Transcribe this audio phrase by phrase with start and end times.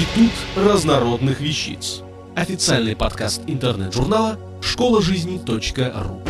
[0.00, 2.00] Институт разнородных вещиц.
[2.34, 6.22] Официальный подкаст интернет-журнала школа жизни.ру.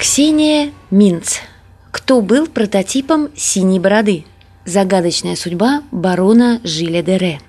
[0.00, 1.36] Ксения Минц.
[1.92, 4.24] Кто был прототипом синей бороды?
[4.64, 7.40] Загадочная судьба барона Жиля Дере.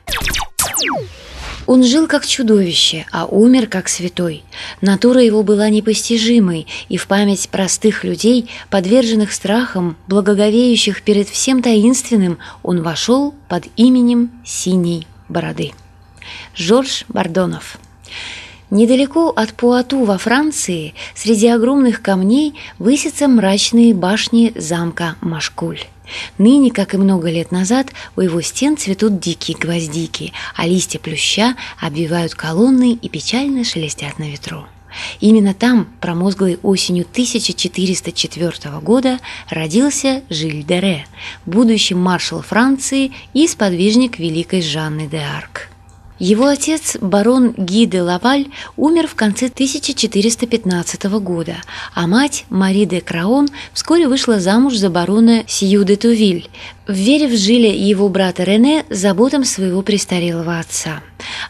[1.70, 4.44] Он жил как чудовище, а умер как святой.
[4.82, 12.40] Натура его была непостижимой, и в память простых людей, подверженных страхам, благоговеющих перед всем таинственным,
[12.64, 15.74] он вошел под именем Синей Бороды.
[16.56, 17.78] Жорж Бардонов
[18.72, 25.82] Недалеко от Пуату во Франции, среди огромных камней, высятся мрачные башни замка Машкуль.
[26.38, 31.56] Ныне, как и много лет назад, у его стен цветут дикие гвоздики, а листья плюща
[31.80, 34.66] обвивают колонны и печально шелестят на ветру.
[35.20, 39.20] Именно там, промозглой осенью 1404 года,
[39.50, 41.06] родился Жиль де Ре,
[41.46, 45.70] будущий маршал Франции и сподвижник великой Жанны де Арк.
[46.20, 51.56] Его отец, барон Ги де Лаваль, умер в конце 1415 года,
[51.94, 56.50] а мать, Мари де Краон, вскоре вышла замуж за барона Сью де Тувиль,
[56.90, 61.02] верив Жиле и его брата Рене заботам своего престарелого отца.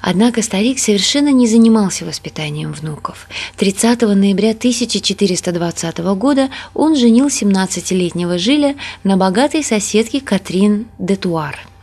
[0.01, 3.27] Однако старик совершенно не занимался воспитанием внуков.
[3.57, 11.57] 30 ноября 1420 года он женил 17-летнего Жиля на богатой соседке Катрин де Туар–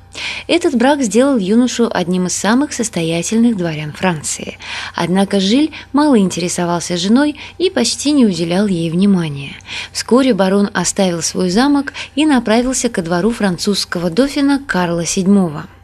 [0.47, 4.59] этот брак сделал юношу одним из самых состоятельных дворян Франции.
[4.95, 9.53] Однако Жиль мало интересовался женой и почти не уделял ей внимания.
[9.93, 15.76] Вскоре барон оставил свой замок и направился ко двору французского дофина Карла VII.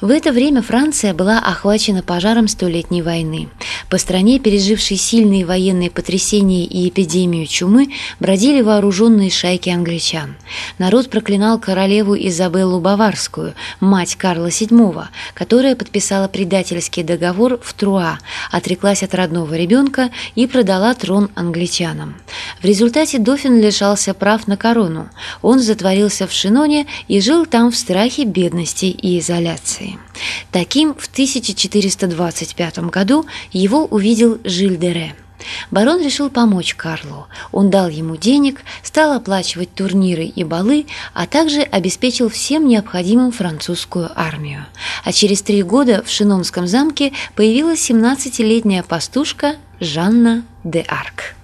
[0.00, 3.48] В это время Франция была охвачена пожаром Столетней войны.
[3.90, 7.88] По стране, пережившей сильные военные потрясения и эпидемию чумы,
[8.20, 10.36] бродили вооруженные шайки англичан.
[10.78, 18.18] Народ проклинал королеву Изабеллу Баварскую, мать Карла VII, которая подписала предательский договор в Труа,
[18.50, 22.16] отреклась от родного ребенка и продала трон англичанам.
[22.60, 25.08] В результате Дофин лишался прав на корону.
[25.42, 29.98] Он затворился в Шиноне и жил там в страхе, бедности и изоляции авиации.
[30.52, 35.14] Таким в 1425 году его увидел Жиль Дере.
[35.70, 37.28] Барон решил помочь Карлу.
[37.52, 44.10] Он дал ему денег, стал оплачивать турниры и балы, а также обеспечил всем необходимым французскую
[44.16, 44.66] армию.
[45.04, 51.37] А через три года в Шинонском замке появилась 17-летняя пастушка Жанна де Арк.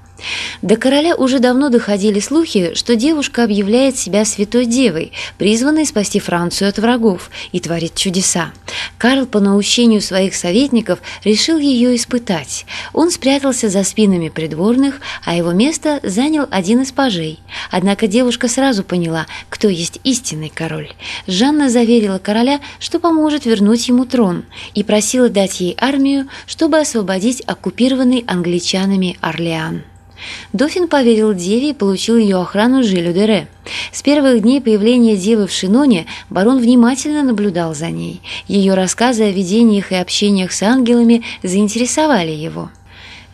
[0.62, 6.68] До короля уже давно доходили слухи, что девушка объявляет себя святой девой, призванной спасти Францию
[6.68, 8.52] от врагов, и творит чудеса.
[8.98, 12.66] Карл по наущению своих советников решил ее испытать.
[12.92, 17.40] Он спрятался за спинами придворных, а его место занял один из пажей.
[17.70, 20.92] Однако девушка сразу поняла, кто есть истинный король.
[21.26, 27.42] Жанна заверила короля, что поможет вернуть ему трон, и просила дать ей армию, чтобы освободить
[27.46, 29.82] оккупированный англичанами Орлеан.
[30.52, 33.48] Дофин поверил Деве и получил ее охрану Жилю Дере.
[33.92, 38.20] С первых дней появления Девы в Шиноне барон внимательно наблюдал за ней.
[38.46, 42.70] Ее рассказы о видениях и общениях с ангелами заинтересовали его.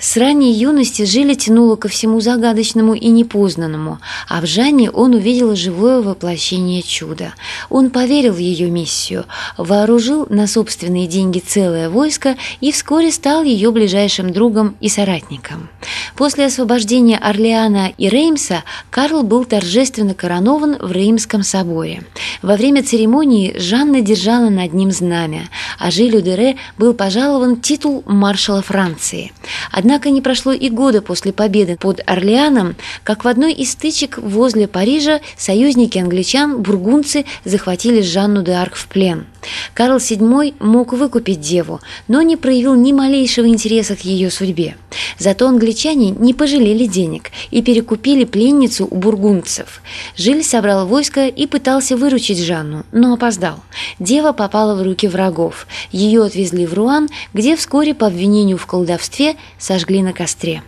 [0.01, 5.55] С ранней юности Жиля тянуло ко всему загадочному и непознанному, а в Жанне он увидел
[5.55, 7.35] живое воплощение чуда.
[7.69, 9.27] Он поверил в ее миссию,
[9.59, 15.69] вооружил на собственные деньги целое войско и вскоре стал ее ближайшим другом и соратником.
[16.17, 22.05] После освобождения Орлеана и Реймса Карл был торжественно коронован в Реймском соборе.
[22.41, 28.63] Во время церемонии Жанна держала над ним знамя, а Жилю Дере был пожалован титул маршала
[28.63, 29.33] Франции.
[29.71, 34.19] Однако Однако не прошло и года после победы под Орлеаном, как в одной из стычек
[34.19, 39.27] возле Парижа союзники англичан, бургунцы, захватили Жанну де Арк в плен.
[39.75, 44.77] Карл VII мог выкупить деву, но не проявил ни малейшего интереса к ее судьбе.
[45.19, 49.83] Зато англичане не пожалели денег и перекупили пленницу у бургунцев.
[50.17, 53.57] Жиль собрал войско и пытался выручить Жанну, но опоздал.
[53.99, 55.67] Дева попала в руки врагов.
[55.93, 60.63] Ее отвезли в Руан, где вскоре по обвинению в колдовстве сожгли на костре.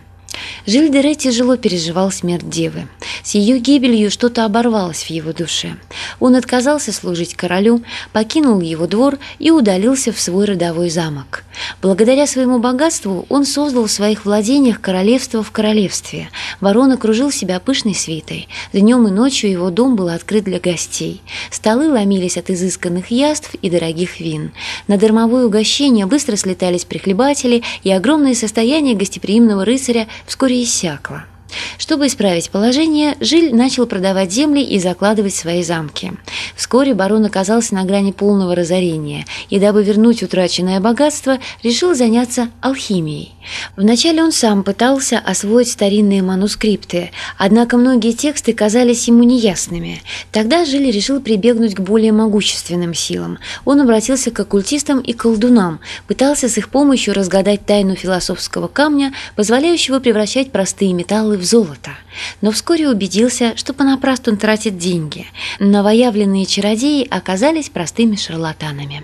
[0.65, 2.87] Жильдере тяжело переживал смерть девы.
[3.23, 5.75] С ее гибелью что-то оборвалось в его душе.
[6.19, 11.43] Он отказался служить королю, покинул его двор и удалился в свой родовой замок.
[11.81, 16.29] Благодаря своему богатству он создал в своих владениях королевство в королевстве.
[16.61, 18.47] Ворон окружил себя пышной свитой.
[18.71, 21.21] Днем и ночью его дом был открыт для гостей.
[21.51, 24.51] Столы ломились от изысканных яств и дорогих вин.
[24.87, 31.23] На дармовое угощение быстро слетались прихлебатели, и огромное состояние гостеприимного рыцаря вскоре иссякло.
[31.77, 36.13] Чтобы исправить положение, Жиль начал продавать земли и закладывать свои замки.
[36.55, 43.33] Вскоре барон оказался на грани полного разорения и, дабы вернуть утраченное богатство, решил заняться алхимией.
[43.75, 50.01] Вначале он сам пытался освоить старинные манускрипты, однако многие тексты казались ему неясными.
[50.31, 53.39] Тогда Жиль решил прибегнуть к более могущественным силам.
[53.65, 59.99] Он обратился к оккультистам и колдунам, пытался с их помощью разгадать тайну философского камня, позволяющего
[59.99, 61.91] превращать простые металлы в золото.
[62.41, 65.25] Но вскоре убедился, что понапрасну он тратит деньги.
[65.59, 69.03] Новоявленные чародеи оказались простыми шарлатанами.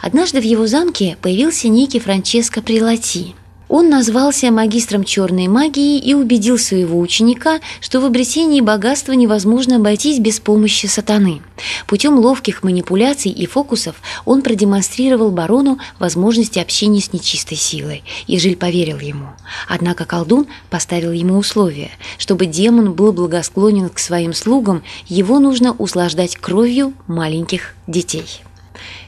[0.00, 3.34] Однажды в его замке появился некий Франческо Прилати–
[3.68, 10.18] он назвался магистром черной магии и убедил своего ученика, что в обретении богатства невозможно обойтись
[10.18, 11.42] без помощи сатаны.
[11.86, 18.56] Путем ловких манипуляций и фокусов он продемонстрировал барону возможности общения с нечистой силой, и Жиль
[18.56, 19.28] поверил ему.
[19.68, 26.36] Однако колдун поставил ему условие, чтобы демон был благосклонен к своим слугам, его нужно услаждать
[26.36, 28.45] кровью маленьких детей.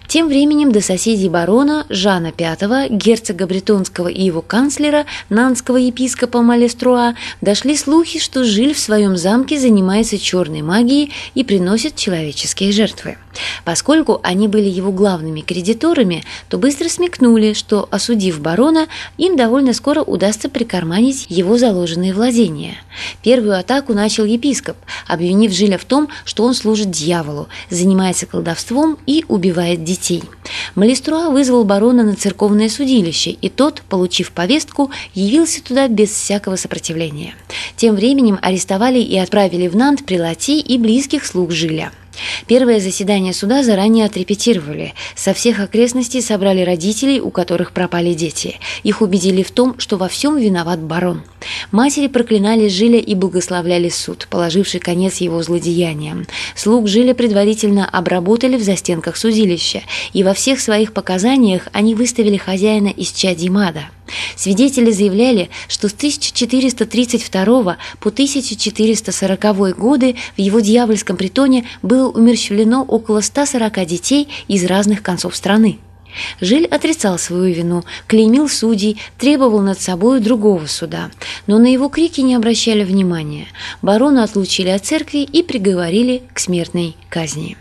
[0.08, 7.14] Тем временем до соседей барона Жана V, герцога Бретонского и его канцлера, нанского епископа Малеструа,
[7.42, 13.18] дошли слухи, что Жиль в своем замке занимается черной магией и приносит человеческие жертвы.
[13.68, 18.86] Поскольку они были его главными кредиторами, то быстро смекнули, что, осудив барона,
[19.18, 22.78] им довольно скоро удастся прикарманить его заложенные владения.
[23.22, 29.26] Первую атаку начал епископ, обвинив Жиля в том, что он служит дьяволу, занимается колдовством и
[29.28, 30.22] убивает детей.
[30.74, 37.34] Малиструа вызвал барона на церковное судилище, и тот, получив повестку, явился туда без всякого сопротивления.
[37.76, 41.92] Тем временем арестовали и отправили в Нант прилати и близких слуг Жиля.
[42.46, 44.94] Первое заседание суда заранее отрепетировали.
[45.14, 48.56] Со всех окрестностей собрали родителей, у которых пропали дети.
[48.82, 51.22] Их убедили в том, что во всем виноват барон.
[51.70, 56.26] Матери проклинали Жиля и благословляли суд, положивший конец его злодеяниям.
[56.54, 59.82] Слуг Жиля предварительно обработали в застенках судилища,
[60.12, 63.90] и во всех своих показаниях они выставили хозяина из Чадимада–
[64.36, 73.20] Свидетели заявляли, что с 1432 по 1440 годы в его дьявольском притоне было умерщвлено около
[73.20, 75.78] 140 детей из разных концов страны.
[76.40, 81.10] Жиль отрицал свою вину, клеймил судей, требовал над собой другого суда,
[81.46, 83.48] но на его крики не обращали внимания.
[83.82, 87.56] Барона отлучили от церкви и приговорили к смертной казни.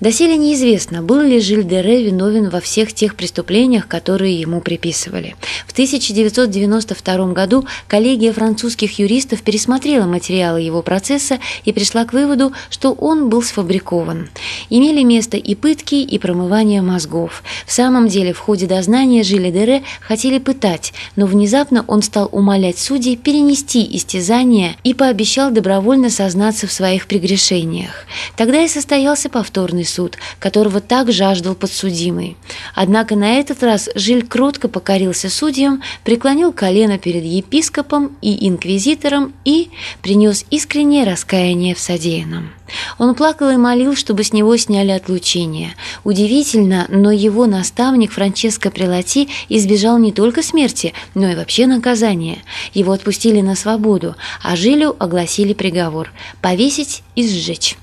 [0.00, 5.36] Доселе неизвестно, был ли Жиль-Дере виновен во всех тех преступлениях, которые ему приписывали.
[5.66, 12.92] В 1992 году коллегия французских юристов пересмотрела материалы его процесса и пришла к выводу, что
[12.92, 14.30] он был сфабрикован.
[14.70, 17.42] Имели место и пытки, и промывание мозгов.
[17.66, 23.16] В самом деле в ходе дознания Жиля-Дере хотели пытать, но внезапно он стал умолять судей
[23.16, 28.06] перенести истязание и пообещал добровольно сознаться в своих прегрешениях.
[28.36, 32.36] Тогда и состоялся повторный суд, которого так жаждал подсудимый.
[32.74, 39.70] Однако на этот раз Жиль кротко покорился судьям, преклонил колено перед епископом и инквизитором и
[40.02, 42.50] принес искреннее раскаяние в содеянном.
[42.98, 45.74] Он плакал и молил, чтобы с него сняли отлучение.
[46.04, 52.38] Удивительно, но его наставник Франческо Прелати избежал не только смерти, но и вообще наказания.
[52.72, 57.76] Его отпустили на свободу, а Жилю огласили приговор– повесить и сжечь.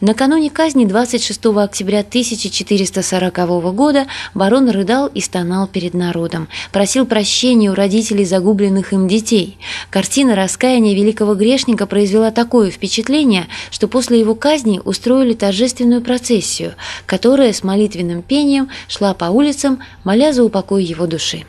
[0.00, 7.74] Накануне казни 26 октября 1440 года барон рыдал и стонал перед народом, просил прощения у
[7.74, 9.58] родителей загубленных им детей.
[9.90, 16.74] Картина раскаяния великого грешника произвела такое впечатление, что после его казни устроили торжественную процессию,
[17.06, 21.44] которая с молитвенным пением шла по улицам, моля за упокой его души.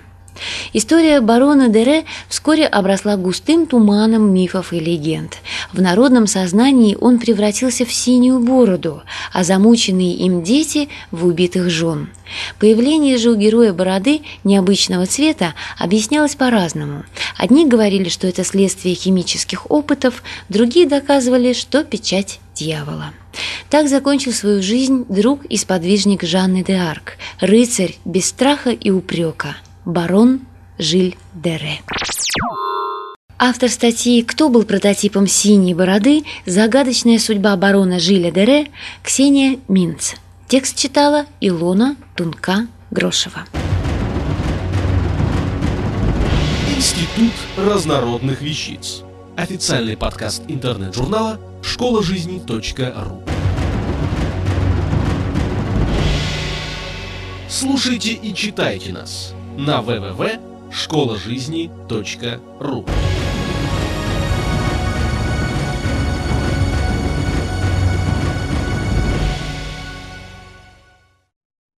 [0.71, 5.38] История барона Дере вскоре обросла густым туманом мифов и легенд.
[5.73, 9.01] В народном сознании он превратился в синюю бороду,
[9.33, 12.09] а замученные им дети– в убитых жен.
[12.59, 17.03] Появление же у героя бороды необычного цвета объяснялось по-разному.
[17.38, 23.13] Одни говорили, что это следствие химических опытов, другие доказывали, что печать дьявола.
[23.69, 29.57] Так закончил свою жизнь друг и сподвижник Жанны де Арк, рыцарь без страха и упрека–
[29.85, 30.41] барон
[30.79, 31.81] Жиль Дере.
[33.38, 36.24] Автор статьи «Кто был прототипом синей бороды?
[36.45, 38.67] Загадочная судьба барона Жиля Дере»
[39.03, 40.13] Ксения Минц.
[40.48, 43.41] Текст читала Илона Тунка-Грошева.
[46.74, 49.01] Институт разнородных вещиц.
[49.36, 53.24] Официальный подкаст интернет-журнала школа жизни .ру.
[57.50, 59.81] Слушайте и читайте нас– на
[60.69, 62.85] www.школажизни.ру